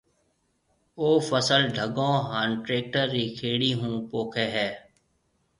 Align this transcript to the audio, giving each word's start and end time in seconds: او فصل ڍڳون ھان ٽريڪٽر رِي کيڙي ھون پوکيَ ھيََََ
او 0.99 1.07
فصل 1.29 1.61
ڍڳون 1.75 2.15
ھان 2.29 2.47
ٽريڪٽر 2.63 3.05
رِي 3.15 3.25
کيڙي 3.39 3.71
ھون 3.79 3.93
پوکيَ 4.09 4.45
ھيََََ 4.55 4.67